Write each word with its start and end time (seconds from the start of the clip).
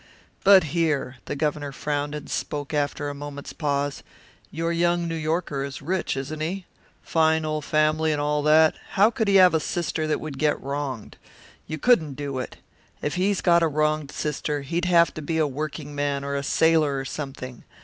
"But 0.43 0.63
here" 0.73 1.17
The 1.25 1.35
Governor 1.35 1.71
frowned 1.71 2.15
and 2.15 2.27
spoke 2.27 2.73
after 2.73 3.07
a 3.07 3.13
moment's 3.13 3.53
pause. 3.53 4.01
"Your 4.49 4.71
young 4.71 5.07
New 5.07 5.13
Yorker 5.13 5.63
is 5.63 5.79
rich, 5.79 6.17
isn't 6.17 6.39
he? 6.39 6.65
Fine 7.03 7.45
old 7.45 7.65
family, 7.65 8.11
and 8.11 8.19
all 8.19 8.41
that, 8.41 8.73
how 8.93 9.11
could 9.11 9.27
he 9.27 9.35
have 9.35 9.53
a 9.53 9.59
sister 9.59 10.07
that 10.07 10.19
would 10.19 10.39
get 10.39 10.59
wronged? 10.59 11.17
You 11.67 11.77
couldn't 11.77 12.15
do 12.15 12.39
it. 12.39 12.57
If 13.03 13.13
he's 13.13 13.41
got 13.41 13.61
a 13.61 13.67
wronged 13.67 14.09
sister, 14.09 14.63
he'd 14.63 14.85
have 14.85 15.13
to 15.13 15.21
be 15.21 15.37
a 15.37 15.45
workingman 15.45 16.23
or 16.23 16.33
a 16.35 16.41
sailor 16.41 16.97
or 16.97 17.05
something. 17.05 17.63